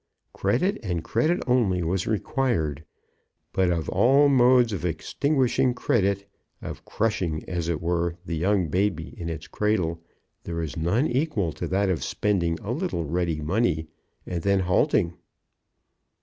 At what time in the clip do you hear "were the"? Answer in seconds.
7.79-8.35